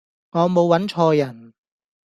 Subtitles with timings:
[0.31, 1.53] 我無搵錯人